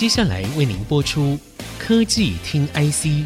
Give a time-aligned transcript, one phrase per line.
[0.00, 1.38] 接下来为您播出
[1.78, 3.22] 科技听 IC。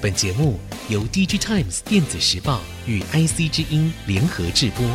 [0.00, 4.86] 本节目由 DG Times 电子时报与 IC 之音联合制播。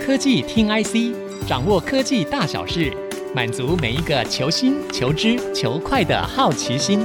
[0.00, 1.16] 科技听 IC，
[1.48, 2.96] 掌握科技大小事，
[3.34, 7.04] 满足每一个求新、求知、求快的好奇心。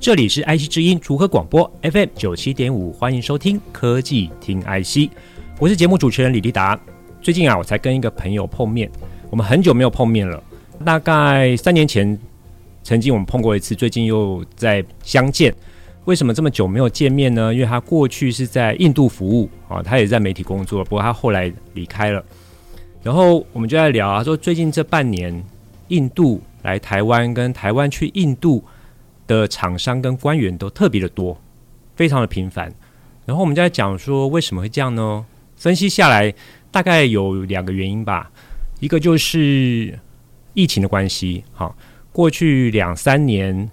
[0.00, 5.12] 这里是 IC 之音竹科广播 FM 九七点五，欢迎收听科技听 IC，
[5.60, 6.78] 我是节目主持人李立达。
[7.20, 8.88] 最近啊，我才跟一个朋友碰面，
[9.28, 10.40] 我们很久没有碰面了，
[10.84, 12.16] 大概三年前
[12.84, 15.52] 曾经我们碰过一次，最近又在相见。
[16.04, 17.52] 为什么这么久没有见面呢？
[17.52, 22.24] 因为他过去是在印度服务啊，他也在媒体工作，不过他后来离开了。
[23.02, 25.42] 然后我们就在聊啊，说最近这半年，
[25.88, 28.62] 印度来台湾，跟台湾去印度
[29.26, 31.36] 的厂商跟官员都特别的多，
[31.96, 32.72] 非常的频繁。
[33.26, 35.26] 然后我们就在讲说，为什么会这样呢？
[35.58, 36.32] 分析下来，
[36.70, 38.30] 大概有两个原因吧。
[38.80, 39.98] 一个就是
[40.54, 41.76] 疫情的关系，好，
[42.12, 43.68] 过去两三年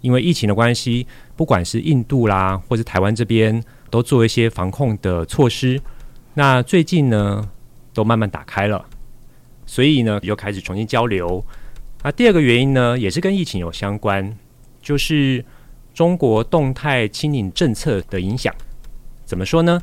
[0.00, 5.80] 因为疫情的关系，不管是印度啦，或是台湾这边，都做一些防控的措施。
[6.34, 7.48] 那最近呢，
[7.92, 8.84] 都慢慢打开了，
[9.66, 11.44] 所以呢，又开始重新交流。
[12.02, 14.36] 那第二个原因呢，也是跟疫情有相关。
[14.80, 15.44] 就是
[15.92, 18.54] 中国动态清零政策的影响，
[19.24, 19.82] 怎么说呢？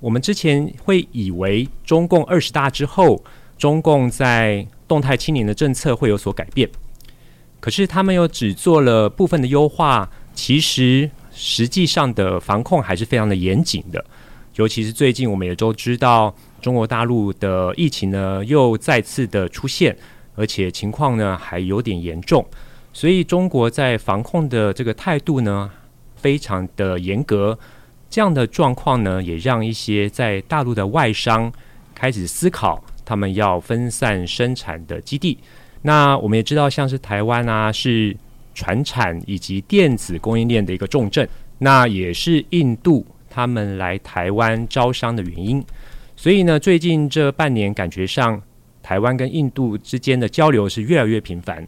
[0.00, 3.22] 我们之前会以为中共二十大之后，
[3.56, 6.68] 中共在动态清零的政策会有所改变，
[7.60, 14.04] 可是他们又只做了部分的优化，其实实际上的防控还是非常的严谨的。
[14.56, 19.96] 尤其是最近，我们也都知道，中国大陆的疫情呢又再次的出现，
[20.34, 22.44] 而且情况呢还有点严重。
[22.92, 25.70] 所以中国在防控的这个态度呢，
[26.14, 27.58] 非常的严格。
[28.14, 31.52] 这样的状况呢，也让一些在大陆的外商
[31.96, 35.36] 开始思考，他们要分散生产的基地。
[35.82, 38.16] 那我们也知道，像是台湾啊，是
[38.54, 41.28] 传产以及电子供应链的一个重镇，
[41.58, 45.60] 那也是印度他们来台湾招商的原因。
[46.14, 48.40] 所以呢，最近这半年感觉上，
[48.80, 51.66] 台湾跟印度之间的交流是越来越频繁。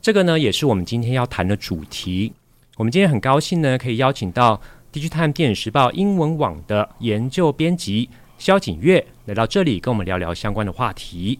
[0.00, 2.32] 这个呢，也是我们今天要谈的主题。
[2.76, 4.56] 我们今天很高兴呢，可以邀请到
[4.92, 11.38] 《DigiTimes 电子时报》英文网的研究编辑萧景月来到这里，跟我们聊聊相关的话题。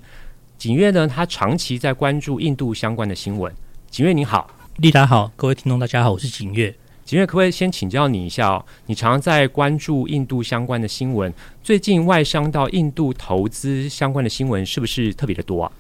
[0.56, 3.52] 景月呢，他长期在关注印度相关的新闻。
[3.90, 6.72] 景月，你好，丽达好，各位听众大家好，我是景月。
[7.04, 8.64] 景月，可不可以先请教你一下哦？
[8.86, 15.72] 你常常在关注印度相关的新闻，最近外商到印度投资相关的新闻是不是特别的多啊？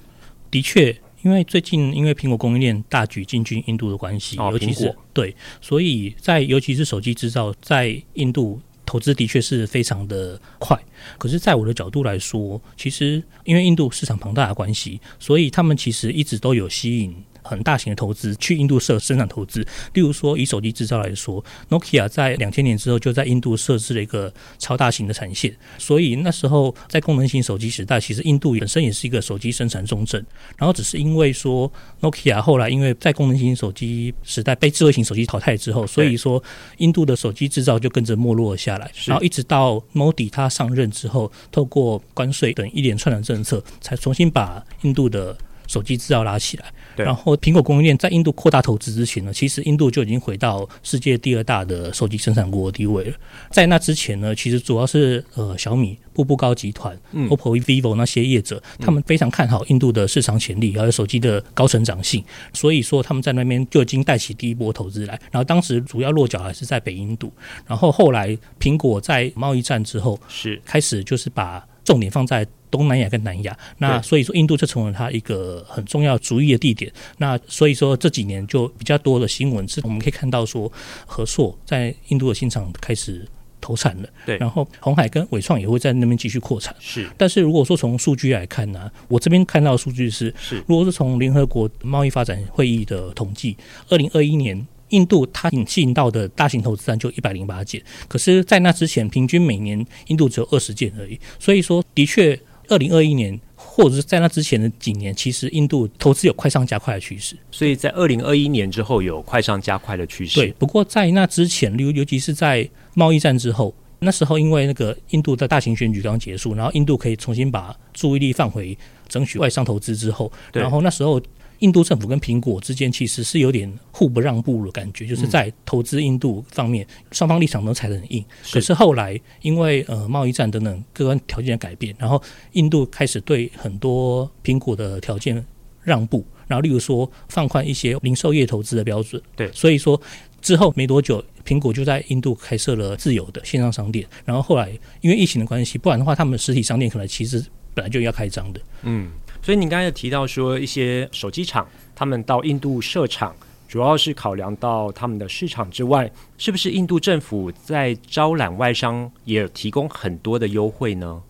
[0.50, 0.96] 的确。
[1.22, 10.78] 因为最近因为苹果供应链大举进军印度的关系，哦、尤其是对，所以在尤其是手机制造在印度投资的确是非常的快。
[11.18, 17.14] 可是，在我的角度来说，其实因为印度市场庞大的关系，所以他们其实一直都有吸引。
[17.42, 19.60] 很大型的投资去印度设生产投资，
[19.94, 30.24] 例如说以手机制造来说，Nokia 在两千年之后就在印度设置了一个超大型的产线，所以那时候在功能型手机时代，其实印度本身也是一个手机生产重镇。
[30.56, 36.42] 然后只是因为说 Nokia 后来因为在功能型手机时代被智慧型手机淘汰之后，所以说
[36.78, 38.90] 印度的手机制造就跟着没落了下来。
[39.06, 45.36] 然后一直到 Modi 他上任之后，透过关税等一连串的政策，才重新把印度的
[45.70, 46.64] 手机制造拉起来。
[46.96, 53.16] 然后，苹果供应链在印度扩大投资之前呢，其实印度就已经回到世界第二大的手机生产国的地位了。
[53.50, 65.18] 在那之前呢，其实主要是呃小米、步步高集团、嗯、OPPO、vivo 那些业者，他们非常看好印度的市场潜力，还有手机的高成长性，所以说他们在那边就已经带起第一波投资来。
[65.30, 67.32] 然后当时主要落脚还是在北印度。
[67.66, 76.90] 然后后来苹果在贸易战之后是开始就是把重点放在东南亚跟南亚，那所以说印度就成为它一个很重要主义的地点。
[77.18, 80.70] 那所以说这几年就比较多的新闻是，我们可以看到说，
[81.04, 83.26] 和硕在印度的新厂开始
[83.60, 84.08] 投产了。
[84.24, 86.74] 对，然后红海跟伟创也会在那边继续扩产。
[86.78, 93.56] 是，但是如果说从数据来看呢，我这边看到的数据是，是如果是从联合国贸易发展会议的统计，
[93.88, 101.18] 二零二一年印度它引进到的大型投资案就一百零八件，可是，在那之前平均每年印度只有二十件而已。
[101.38, 102.38] 所以说，的确。
[102.70, 107.36] 二零二一年，或者是在那之前的几年，其实印度投资有快上加快的趋势。
[107.50, 110.40] 所以在二零二一年之后有快上加快的趋势。
[110.40, 118.76] 对，不过在那之前，尤尤其是在贸易战之后，那时候因为那个印度的大型选举刚结束，然后印度可以重新把注意力放回
[119.08, 121.20] 争取外商投资之后，然后那时候
[121.60, 128.24] 印度政府跟苹果之间其实是有点互不让步的感觉，就是在投资印度方面，双方立场都踩得很硬。
[128.50, 132.20] 可是后来因为呃贸易战等等各个条件的改变，然后
[132.52, 135.44] 印度开始对很多苹果的条件
[135.82, 139.22] 让步，然后例如说放宽一些零售业投资的标准。
[139.36, 140.00] 对，所以说
[140.40, 144.06] 之后没多久，苹果就在印度开设了自由的线上商店。
[144.24, 144.70] 然后后来
[145.02, 148.60] 因为疫情的关系，不然的话，他们实体商店可能其实本来就要开张的。
[148.82, 149.10] 嗯。
[149.42, 153.34] 所以你刚才有提到说，一些手机厂他们到印度设厂，
[153.66, 161.22] 主要是考量到他们的市场之外，是不是印度政府在招揽外商也有提供很多的优惠呢？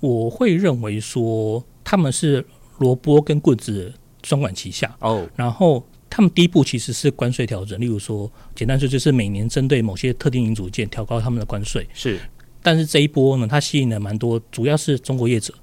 [0.00, 2.44] 我会认为说，他们是
[2.78, 5.26] 萝卜跟棍子双管齐下哦。
[5.34, 11.88] 然后他们第一步其实是关税调整，例如说，简单说就是每年针对某些特定零组件调高他们的关税。
[11.94, 12.20] 是，
[12.62, 15.54] 但是这一波呢，它吸引了蛮多，主要是中国业者。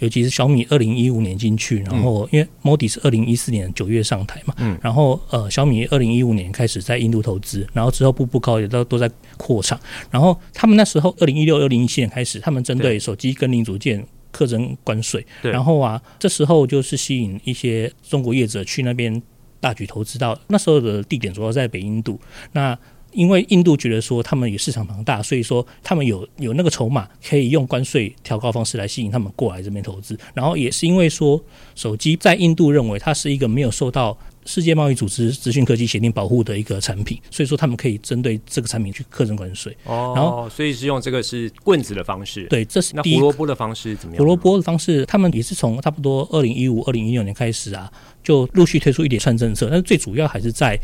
[0.00, 9.80] 尤其是小米，二零一五年进去，然后因为 Modi 是二零一四年九月上台嘛，嗯，然后呃，小米二零一五年开始在印度投资，然后之后步步高也都都在扩厂，
[10.10, 12.98] 然后他们那时候二零一六、二零一七年开始，他们针对。
[12.98, 19.22] 手机跟零组件课征关税，对，然后啊，这时候就是吸引一些中国业者去那边
[19.60, 22.20] 大举投资到，那时候的地点主要在北印度，
[22.52, 22.78] 那。
[23.18, 30.16] 因为印度觉得说他们也市场庞大，所以说他们有有那个筹码，可以用关税调高方式来吸引他们过来这边投资。
[30.34, 31.42] 然后也是因为说
[31.74, 39.76] 手机在印度认为它是一个没有受到世界贸易组织资讯科技协定保护的一个产品，所以说他们可以针对这个产品去课征关税。
[39.82, 42.44] 哦，然后所以是用这个是棍子的方式。
[42.44, 44.18] 对，这是那胡萝卜的方式怎么样？
[44.20, 47.90] 胡萝卜的方式，他们也是从差不多二零一五、二零一六年开始啊，
[48.22, 50.78] 就陆续推出一连串政策，但是最主要还是在。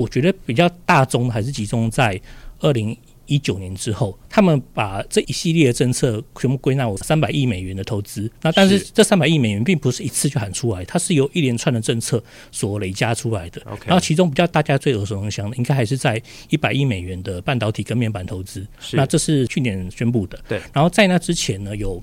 [0.00, 2.18] 我觉得比较大宗还是集中在
[2.60, 8.28] 二零一九年之后，他们把这一系列的政策全部归纳为三百亿美元的投资。
[8.42, 13.62] 那但是这三百亿美元并不是一次就喊出来，它是由一连串的政策所累加出来的。
[13.86, 18.66] 然后其中比较大家最耳熟能详的，应该还是在一百亿美元的半导体跟面板投资。
[18.92, 20.38] 那这是去年宣布的。
[20.48, 20.60] 对。
[20.72, 22.02] 然后在那之前呢，有。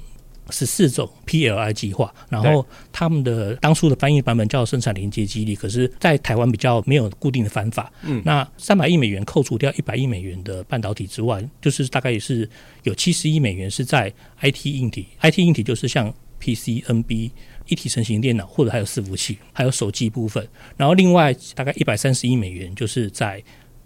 [0.50, 7.92] 十四种 PLI 计划，然后他们的当初的翻译版本叫生产连接激励，可是，在台湾比较没有固定的翻法。
[8.04, 12.50] 嗯，那三百亿美元扣除掉一百亿美元的半导体之外，就是大概也是
[12.84, 17.32] 有七十亿美元是在 IT 硬体，IT 硬体就是像 PC、NB
[17.68, 20.48] 一体成型电脑，或者还有伺服器，还有手机部分。
[20.76, 23.44] 然后另外大概一百三十亿美元就是在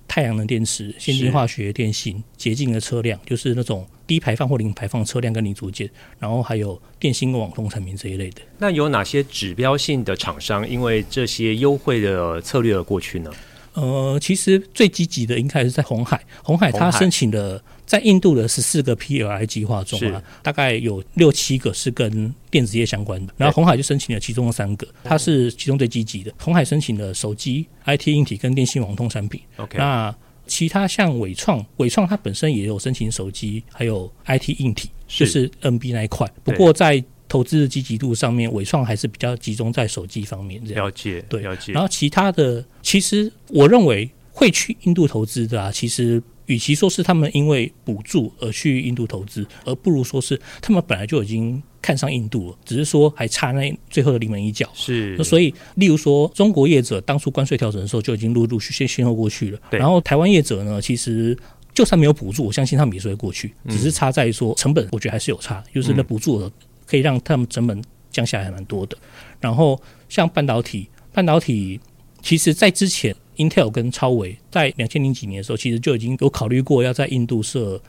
[0.08, 3.88] 太阳能电池、先进化学、电信、洁净的车辆，就是那种。
[4.12, 8.42] 低排放或零排放车辆跟零组件，然后还有电信网通产品这一类的。
[8.58, 13.32] 那有哪些指标性的厂商因为这些优惠的策略而过去呢？
[13.72, 16.22] 呃，其实最积极的应该是在红海。
[16.44, 26.34] 红海它申请的在印度的十四个 PLI 计划中啊，大概有六七个是跟电子业相关的，然后红海就申请了其中的三个，它是其中最积极的。
[26.38, 29.40] 红海申请了手机、IT 硬体跟电信网通产品。
[29.56, 30.14] OK，那。
[30.52, 36.30] 其他像伟创，伟创它本身也有申请手机，还有 IT 硬体，就是 NB 那一块。
[36.44, 40.62] 不过在投资的积极度上面，伟创还是比较集中在手机方面。
[40.68, 41.72] 这样了解，对，了解。
[41.72, 46.22] 然后其他的，其实我认为会去印度投资的啊，其实。
[46.48, 54.70] 与其说是他们因为补助而去印度投资，而不如说是他们本来就已经看上印度了，只是说还差那最后的临门一脚。
[54.74, 59.60] 是，那所以，例如说中国业者当初关税调整的时候就已经陆陆续续先后过去了。
[59.72, 61.38] 然后台湾业者呢，其实
[61.74, 66.52] 就算没有补助，我相信他们也是会过去，只是差在于说成本，我觉得还是有差，就是那补助
[66.86, 68.98] 可以让他们成本降下来还蛮多的。
[69.40, 71.80] 然后像半导体，半导体
[72.22, 73.16] 其实在之前。
[73.38, 77.82] Intel 跟超微在两千零几年的时候，其实就已经有考虑过要在印度设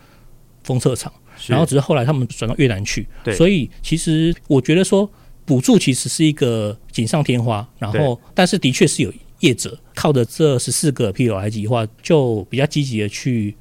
[0.63, 1.13] 封测厂，
[1.47, 3.07] 然后只是后来他们转到越南去。
[3.37, 5.11] 所以其实我觉得说
[5.45, 13.57] 补助其实是一个锦上添花，然后但是的确是有业者靠着这十四个 PLI 计划，就比较积极的去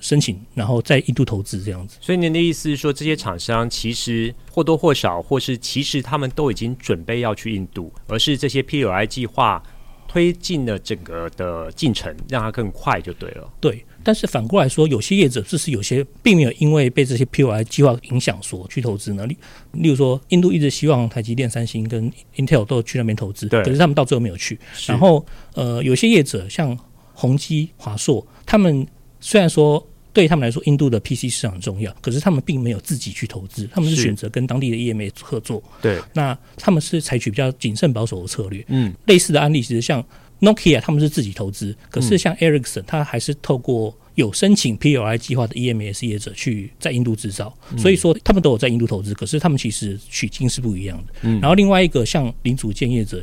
[0.00, 1.96] 申请，然后在印度投资这样子。
[2.00, 9.62] 所以您的意思是说，这些厂商其实或多或少，或是其实他们都已经准备要去印度，而是这些 PLI 计划。
[10.06, 13.52] 推进了整个的进程，让它更快就对了。
[13.60, 19.26] 对，但是反过来说，有些业者就是有些并没有因为被这些 POI 计划影响所去投资呢。
[19.26, 19.36] 例
[19.72, 24.58] 例如说，印度一直希望台积电、三星跟 Intel 都去那边投资，可是他们到最后没有去。
[24.86, 26.78] 然后，呃，有些业者像
[27.14, 28.86] 宏基、华硕，他们
[29.18, 29.84] 虽然说。
[30.14, 35.60] 对他们来说，印度的 PC 市场很重要，可是他们并没有自己去投资，他们是选择跟当地的 EMA 合作。
[35.82, 38.64] 对，那他们是采取比较谨慎保守的策略。
[38.68, 40.00] 嗯，类似的案例其实像
[40.44, 47.56] Nokia，他们是自己投资，可是像 Ericsson，他还是透过有申请 PLI 计划的 EMS 业者去在印度制造。
[47.76, 51.12] 所以说，他们都有在印度投资，可是他们其实取经是不一样的。
[51.22, 53.22] 嗯，然后另外一个像零组件业者。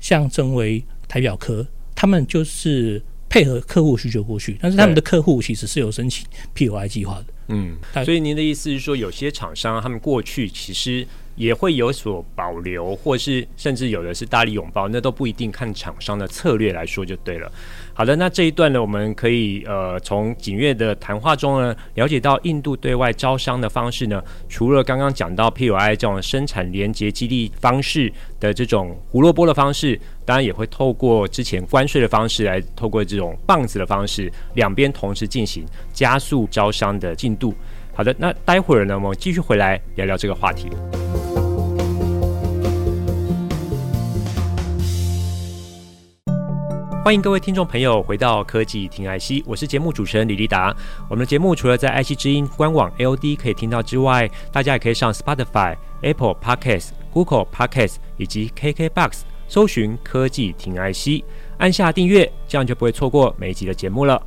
[0.00, 1.64] 像正威、台表科，
[1.94, 6.26] 他们就是配合客户需求过去，但是他们的客户其实是有申请
[6.56, 7.26] POI 计划的。
[7.52, 11.06] 嗯，所以您的意思是说，有些厂商他们过去其实
[11.36, 17.52] 也会有所保留，或是甚至有的是大力拥抱，那都不一定，看厂商的策略来说就对了。
[17.94, 37.52] 好的，那这一段呢，我们可以呃从景岳的谈话中呢，了解到印度对外招商的方式呢，除了刚刚讲到 POI 这种生产连接激励方式的这种胡萝卜的方式，当然也会透过之前关税的方式来，透过这种棒子的方式，两边同时进行，加速招商的进度。
[37.92, 40.70] 好的，那待会儿呢，我们继续回来聊聊这个话题。
[47.04, 50.72] 欢迎各位听众朋友回到科技听爱惜我是节目主持人李立达。
[51.10, 61.24] 我们的节目除了在爱惜之音官网 AOD 可以听到之外，大家也可以上 Spotify、Apple Podcast、Google Podcast 以及 KKBox 搜寻科技听爱惜
[61.58, 64.22] 按下订阅，这样就不会错过每一集的节目了。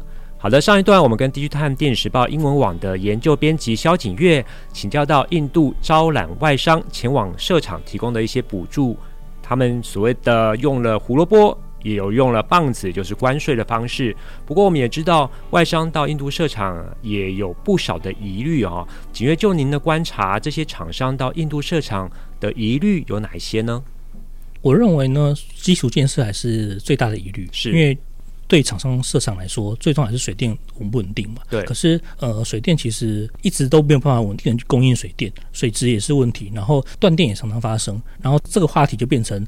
[0.45, 8.95] 好的，上一段我们跟《地区探电子时报》英文网的研究编辑萧景月请教到印度招揽外商前往设厂提供的一些补助，
[9.41, 11.57] 他们所谓的用了胡萝卜。
[11.81, 14.15] 也有用了棒子，就是关税的方式。
[14.45, 18.87] 不过我们也知道，外商到印度设厂也有不少的疑虑啊。
[19.11, 22.07] 景月，就您的观察，这些厂商到印度设厂
[22.39, 23.83] 的疑虑有哪些呢？
[24.61, 27.95] 我认为呢，基础建设还是最大的疑虑，是因为
[28.47, 31.41] 对厂商设厂来说，最终还是水电稳不稳定嘛。
[31.49, 31.63] 对。
[31.63, 39.45] 可是呃，水电其实一直都没有办法稳定的供应水电，水质也是问题，然后断电也常常发生，然后这个话题就变成。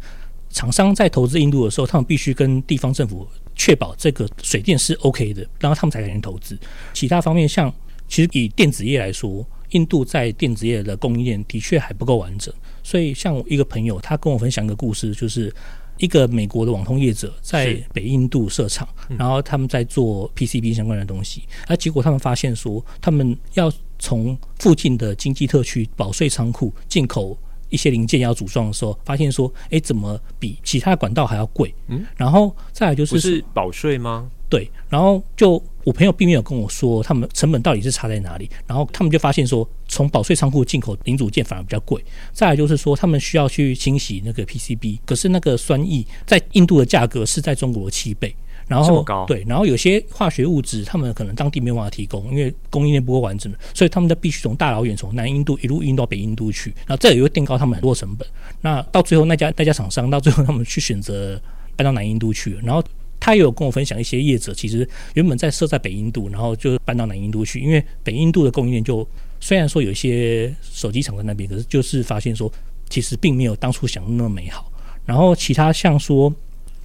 [0.50, 6.58] 厂商在投资印度的时候，他们必须跟地方政府确保这个水电是 OK 的，然后他们才敢去投资。
[6.94, 7.72] 其他方面，像
[8.08, 12.52] 其实以电子业来说，印度在电子业的供应链的确还不够完整。
[12.82, 15.54] 所以，像一个朋友，他跟我分享一个故事，就是
[15.98, 18.88] 一个美国的网通业者在北印度设厂，
[19.18, 27.38] 然后他们在做 PCB 相关的东西，而结果他们发现说，他们要从附近的经济特区保税仓库进口。
[27.70, 31.74] 一些零件要组装的时候，发现说，哎，怎么比其他管道还要贵？
[31.88, 34.30] 嗯，然后再来就是不是保税吗？
[34.50, 42.02] 对，然后就我朋友并没有跟我说他们成本到底是差在哪里，然后他们就发现说，从保税仓库进口零组件反而比较贵。
[42.32, 48.34] 再来就是说，他们需要去清洗那个 PCB，可是那个酸液在印度的价格是在中国的七倍。
[48.68, 58.28] 然后对，然后有些化学物质，他们可能当地没有办法提供，因为供应链不够完整，所以他们就必须从大老远从南印度一路运到北印度去，然后这也会垫高他们很多成本。
[58.60, 61.42] 那到最后那家那家厂商，到最后他们去选择
[61.78, 62.58] 搬到南印度去。
[62.62, 62.84] 然后
[63.22, 69.08] 他也有跟我分享一些业者，其实原本在设在北印度，然后就搬到南印度去，因为北印度的供应链就
[69.40, 72.52] 虽然说有一些手机厂在那边，可是就是发现说
[72.90, 74.70] 其实并没有当初想的那么美好。
[75.06, 76.34] 然后其他像说。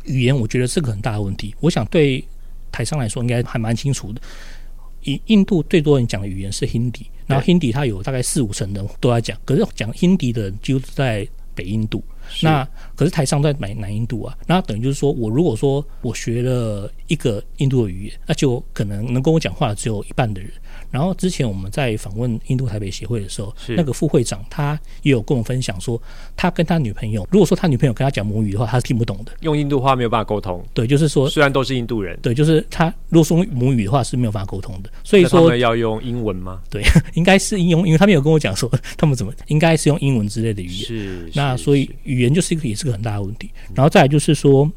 [0.05, 1.55] 语言，我觉得是个很大的问题。
[1.61, 2.25] 我想对
[2.71, 4.21] 台商来说，应该还蛮清楚的。
[5.03, 12.03] 以印度最多人讲的语言是 Hindi，然后 Hindi 它有大概四五成人都在讲，可是讲 Hindi 的人就在北印度。
[12.41, 20.51] 那可是台商在南南印度啊，那等于就是说我如果说我学了一个印度的语言，那就可能能跟我讲话的只有一半的人。
[20.93, 26.01] 然后之前我们在访问印度台北协会的时候，那个副会长他也有跟我分享说，
[26.37, 30.63] 他跟他女朋友，如果说他女朋友跟他讲母语的话，他是听不懂的，用印度话没有办法沟通。
[30.75, 34.91] 对，就是说虽然都是印度人，对，就是他如果说母语的话是没有办法沟通的。
[35.03, 36.61] 所以说要用英文吗？
[36.69, 36.85] 对，
[37.15, 40.85] 应该是用，因为他们有跟我讲说他们怎么应该是用英文之类的语言。
[40.85, 43.51] 是，那所以语言就是一个也是个很大的问题。
[43.75, 44.71] 然后再来就是说，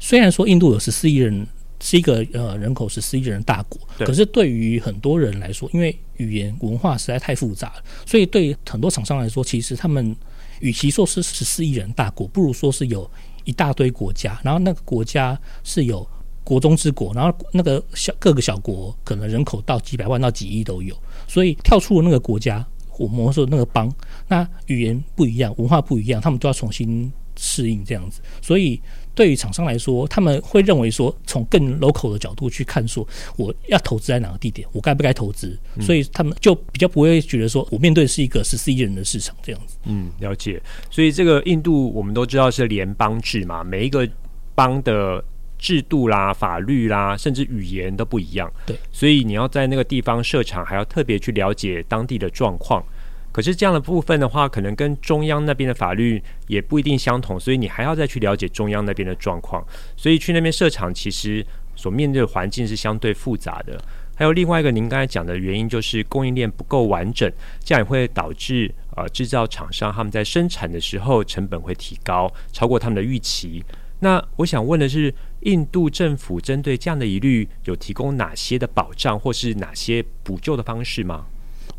[0.00, 1.46] 虽然说印度有十四亿人。
[1.82, 10.14] 是一个呃人口十四亿人的大国，可是对于很多人来说，因为语言文化实在太复杂了，所以对很多厂商来说，其实他们
[10.60, 13.10] 与其说是十四亿人大国，不如说是有
[13.44, 16.06] 一大堆国家，然后那个国家是有
[16.44, 20.94] 国中之国，然后那个小各个小国可能人口到几百万到几亿都有，
[21.26, 22.62] 所以跳出了那个国家，
[22.98, 23.90] 我们说那个邦，
[24.28, 28.78] 那语言不一样，文化不一样，他们都要重新适应这样子，所以。
[29.14, 39.76] 对于厂商来说，他们会认为说，从更 local 的角度去看，说我要投资在哪个地点，我该不该投资，所以他们就比较不会觉得说我面对是一个十四亿人的市场这样子。
[39.84, 40.60] 嗯，了解。
[40.90, 44.08] 所以这个印度我们都知道是联邦制嘛，每一个
[44.54, 45.22] 邦的
[45.58, 48.50] 制度啦、法律啦，甚至语言都不一样。
[48.64, 52.82] 对，所以你要在那个地方设厂，还要特别去了解当地的状况。
[53.32, 59.64] 可是这样的部分的话，可能跟中央那边的法律也不一定相同，所以你还要再去了解中央那边的状况。
[59.96, 61.44] 所以去那边设厂，其实
[61.76, 63.80] 所面对的环境是相对复杂的。
[64.16, 67.30] 还有另外一个您刚才讲的原因，就是供应链不够完整，
[67.64, 73.64] 这样也会导致呃制造厂商他们在生产的时候成本会提高，超过他们的预期。
[74.00, 81.26] 那我想问的是，印度政府针对这样的疑虑，有提供哪些的保障，或是哪些补救的方式吗？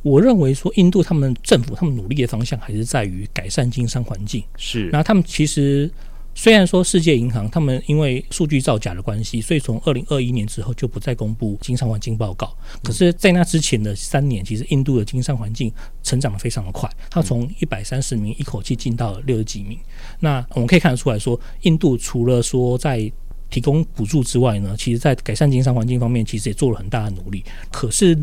[0.02, 4.44] 我认为说，印度他们政府他们努力的方向还是在于改善经商环境。
[4.58, 5.92] 是，那他们其实。
[6.34, 12.56] 虽然说世界银行他们因为数据造假的关系，所以从二零二一年之后就不再公布经商环境报告。
[12.82, 15.70] 可是，在那之前的三年，其实印度的经商环境
[16.02, 19.78] 成长的非常的快，它从一百三十名一口气进到了六十几名。
[20.22, 23.12] 那我们可以看得出来说，印度除了说在
[23.50, 27.44] 提供补助之外呢，其实在改善经商环境方面，其实也做了很大的努力。
[27.70, 28.18] 可是，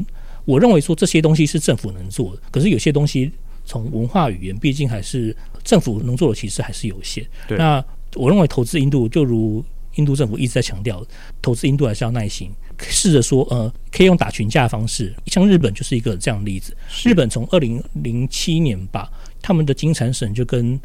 [0.49, 3.31] 我认为说这些东西是政府能做的，可是有些东西
[3.67, 7.23] 从文化语言，毕竟还是政府能做的，其实还是有限。
[7.50, 9.62] 那我认为投资印度，就如
[9.97, 11.07] 印度政府一直在强调，
[11.43, 15.14] 投资印度还是要耐心，试着说，呃，可以用打群架的方式。
[15.26, 16.75] 像日本就是一个这样的例子。
[17.05, 19.12] 日本从二零零七年吧，
[19.43, 20.81] 他们的金产省就跟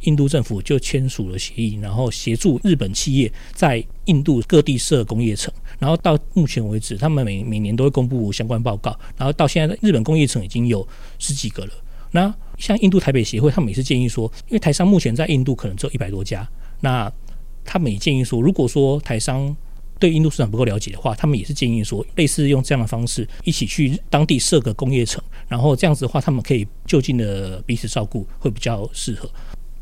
[0.00, 5.54] 印度政府就签署了协议，然后协助日本企业在印度各地设工业城。
[5.78, 8.98] 然后到目前为止，他们每每年都会公布相关报告。
[9.16, 10.86] 然后到现在，日本工业城已经有
[11.18, 11.72] 十几个了。
[12.10, 16.48] 那像印度台北协会，他们也是建议说，因为台商目前在印度可能只有一百多家。
[16.80, 17.12] 那
[17.64, 19.54] 他们也建议说，如果说台商
[19.98, 29.28] 对印度市场不够了解的话，他们也是建议说，类似用这样的方式一起去当地设个工业城，然后这样子的话，他们可以就近的彼此照顾，会比较适合。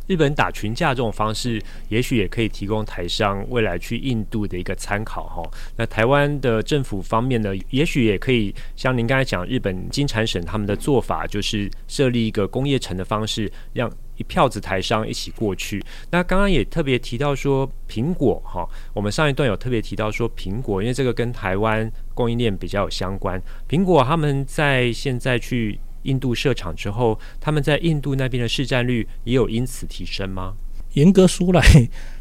[0.06, 5.42] 日本打群架这种方式，也许也可以提供台商未来去印度的一个参考哈。
[5.76, 13.90] 那台湾的政府方面呢，也许也可以像您刚才讲，日本金产省他们的做法，就是设立一个工业城的方式，让。
[14.18, 15.82] 一票子台商一起过去。
[16.10, 23.42] 那刚刚也特别提到说，苹果哈，我们上一段有特别提到说，苹果因为这个跟台湾供应链比较有相关。
[23.66, 30.54] 苹果他们在现在去印度设厂之后，他们在印度那边的市占率也有因此提升吗？
[30.94, 31.62] 严格说来，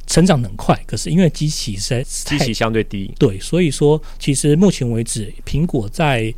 [0.08, 6.34] 成长很快，可是因为基期在机器相对低，对，所以说其实目前为止，苹果在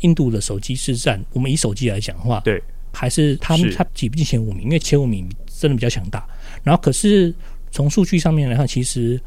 [0.00, 2.62] 印度的手机市占，我们以手机来讲的话，对。
[2.94, 6.28] 还是他们他挤不进前五名，因为前五名真的比较强大。
[6.62, 7.34] 然后，可是
[7.70, 9.18] 从数据上面来看，其实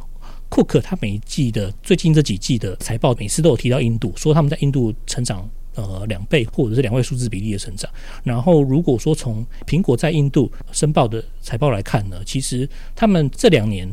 [0.50, 7.90] 库克他每一季的最近这几季的财报，每次都有提到印度，说他们在印度成长呃两倍或者是两位数字比例的成长。
[8.24, 13.88] 然后，如果说从苹果在印度申报的财报来看呢，其实他们这两年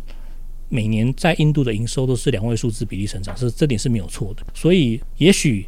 [0.68, 4.42] 每年在印度的营收都是两位数字比例成长，是这点是没有错的。
[4.54, 5.66] 所以，也许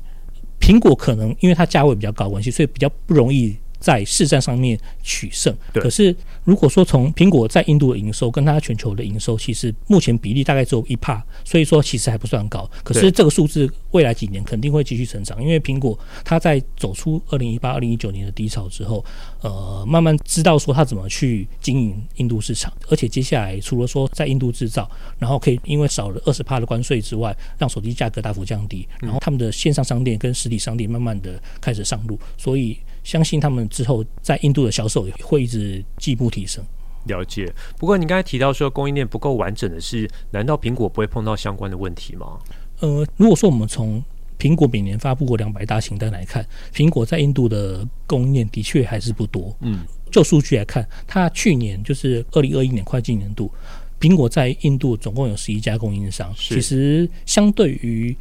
[0.61, 3.57] 苹果可能因为它价位比较高关系，所以比较不容易。
[3.85, 12.67] 在市占上面取胜，可是如果说从苹果在印度的营收跟它全球的营收，其实目前比例大概只有一帕，所以说其实还不算高。
[12.83, 19.05] 可是这个数字未来几年肯定会继续成长，因为苹果它在走出二零一八、二零一九年的低潮之后，
[19.43, 32.79] 呃，慢慢知道说它怎么去经营印度市场，而且接下来除了说在印度制造，然后可以因为少了二十帕的关税之外，让手机价格大幅降低，然后他们的线上商店跟实体商店慢慢的开始上路，所以。
[33.05, 36.65] 相信他们之后在印度的销售也会一直进一步提升。
[37.05, 37.53] 了解。
[37.79, 42.39] 不过你刚才提到说供应链不够完整的是，难道苹果不会碰到相关的问题吗？
[42.81, 44.03] 呃，如果说我们从
[44.39, 49.55] 苹果每年发布过两百大清单来看，苹果在印度的供应链的确还是不多。
[49.61, 53.51] 嗯，就数据来看，它去年就是二零二一年会计年度，
[54.01, 56.35] 苹果在印度总共有十一家供应商。
[56.37, 58.17] 其实相对于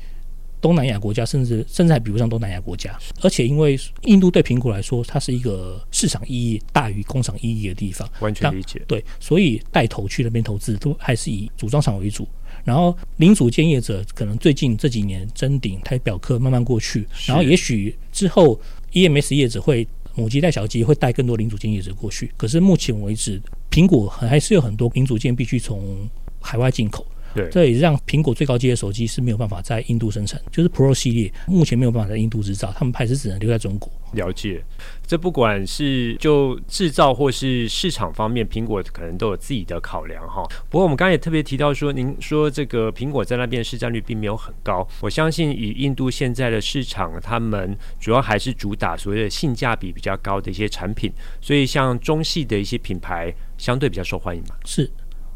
[0.64, 8.82] 东南亚国家，甚至甚至还比不上东南亚国家，而且因为印度对苹果来说，它是一个市场意义大于工厂意义的地方，完全理解。
[8.88, 12.26] 对，所以带头去那边投资，都还是以组装厂为主。
[12.64, 18.58] 然后零组件业者可能最近这几年，臻鼎、台表科慢慢过去，然后也许之后
[18.94, 22.32] EMS 业者会母鸡带小鸡，会带更多零组件业者过去。
[22.38, 27.06] 可是目前为止，苹果还是有很多零组件必须从海外进口。
[27.34, 33.92] 对，这也让苹果最高阶的手机是没有办法在印度生产，就是 Pro 系列目前没有办法在印度制造，他们还是只能留在中国。
[34.14, 34.64] 了解，
[35.08, 40.44] 这不管是就制造或是市场方面，苹果可能都有自己的考量哈。
[40.70, 54.56] 不过我们刚刚也特别提到说，您说这个苹果在那边市占率并没有很高，我相信以印度现在的市场，他们主要还是主打所谓的性价比比较高的一些产品，所以像中系的一些品牌相对比较受欢迎嘛。
[54.64, 54.88] 是。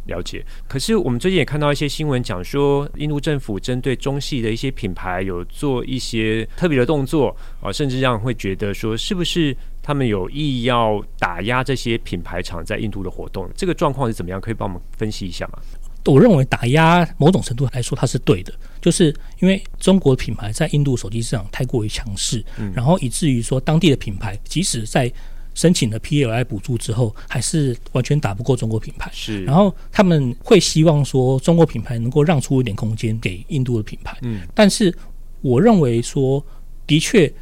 [0.07, 13.49] 了解，可是我们最近也看到一些新闻，讲说印度政府针对中系的一些品牌有做一些特别的动作啊，甚至让人会觉得说，是不是他们有意要打压这些品牌厂在印度的活动？
[13.55, 14.41] 这个状况是怎么样？
[14.41, 15.59] 可以帮我们分析一下吗？
[16.05, 22.41] 我认为打压某种程度来说，它是对的，就是因为中国品牌在印度手机市场太过于强势，
[22.73, 25.11] 然后以至于说当地的品牌即使在
[25.57, 29.09] 申请了 PLI 补助之后，还是完全打不过中国品牌。
[29.11, 34.15] 是，然后他们会希望说中国品牌能够让出一点空间给印度的品牌。
[34.21, 34.95] 嗯，但是
[35.41, 36.45] 我认为说，
[36.85, 37.33] 的确，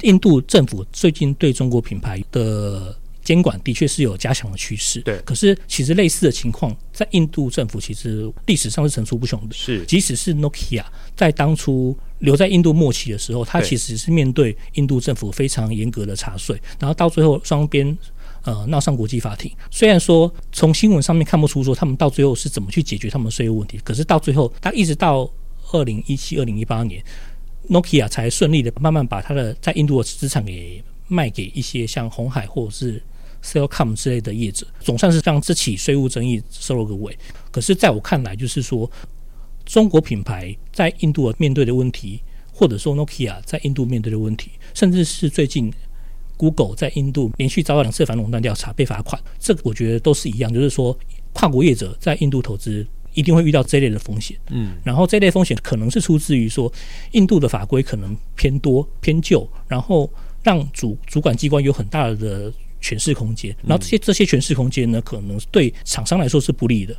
[0.00, 5.00] 印度政府最近对中国品牌的监管的确是有加强的趋势。
[5.02, 9.54] 对，可是其实类似的情况在印度政府其实历史上是层出不穷的。
[9.54, 17.96] 是，即使是 Nokia 在当初留在印度末期的时候，他其实是面对印度政府非常严格的查税，然后到最后双边
[18.42, 19.50] 呃闹上国际法庭。
[19.70, 25.30] 虽然说从新闻上面看不出说他们到最后是怎么去解决他们的税务问题，可是到最后，他一直到
[25.72, 27.04] 二零一七、二零一八年
[27.68, 33.02] ，Nokia 才顺利的慢慢把他的在印度的资产给卖给一些像红海或者是。
[33.44, 37.18] Cellcom 之类的业者，总算是让这起税务争议收了个尾。
[37.50, 38.88] 可是，在我看来，就是说，
[39.64, 42.20] 中国品牌在印度面对的问题，
[42.52, 45.72] 或者说 Nokia 在印度面对的问题，甚至是最近
[46.36, 50.96] Google 在印度连续遭到两次反垄断调查被罚款，这个我觉得都是一样，就是说，
[51.32, 54.36] 跨国业者在印度投资一定会遇到这类的风险。
[54.50, 56.72] 嗯，然后这类风险可能是出自于说，
[57.12, 60.10] 印度的法规可能偏多偏旧，然后
[60.42, 62.52] 让主主管机关有很大的。
[62.82, 66.92] 诠释空间，然后这些这些诠释空间呢，可能对厂商来说是不利的。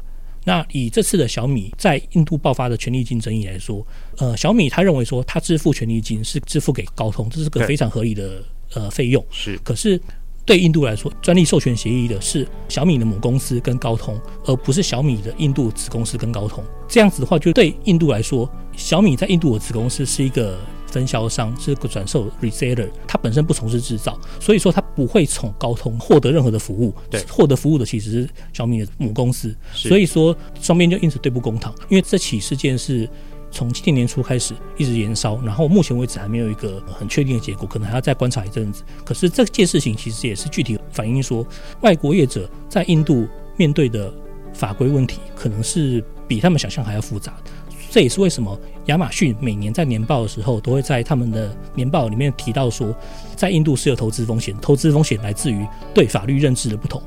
[0.46, 3.86] 那以这次的小米在印度爆发的权利金争议来说，
[4.18, 9.26] 呃，小米他认为说他支付权利金是支付给高通，这是个非常合理的呃费用。
[9.32, 10.00] 是，可是
[10.46, 16.64] 对印度来说，专利授权协议的是小米的母公司跟高通，而不是小米的印度子公司跟高通。
[16.88, 20.58] 这样子的话，就对印度来说，小米在印度的子公司是一个。
[20.94, 26.94] 分销商是个转售 reseller，他本身不从事制造，所以说他不会从高通获得任何的服务。
[27.10, 29.56] 对，获得服务的其实是小米的母公司。
[29.74, 31.74] 所以说双边就因此对簿公堂。
[31.90, 33.10] 因为这起事件是
[33.50, 38.84] 从今年年初开始一直延烧，然后目前为止还没有一个很确定的结果，可能还要再观察一阵子。
[39.04, 41.44] 可是这件事情其实也是具体反映说，
[41.82, 43.28] 外国业者在印度
[43.58, 44.14] 面对的
[44.54, 47.52] 法规问题，可能是比他们想象还要复杂的。
[47.94, 52.92] 这也是为什么亚马逊每年在年报的时候，都会在他们的年报里面提到说，
[53.36, 57.00] 在印度是有投资风险，投资风险来自于对法律认知的不同。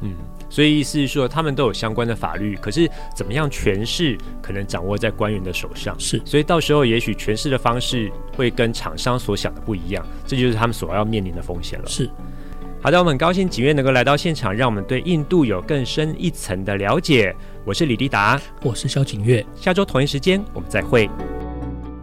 [0.00, 0.14] 嗯，
[0.48, 5.94] 所以意思是说，他们都有相关的法律，可是怎么样诠释，可能掌握在官员的手上。
[6.00, 11.86] 是，所以到时候也许诠释的方式会跟厂商所想的不一样，这就是他们所要面临的风险了。
[11.86, 12.08] 是。
[12.80, 17.36] 好的，我们很高兴景岳能够来到现场，让我们对印度有更深一层的了解。
[17.66, 21.10] 我是李立达，我是萧景月，下周同一时间我们再会。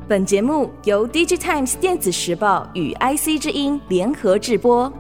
[0.10, 4.92] 本节目由 DigiTimes 电子时报与 IC 之音联合制播。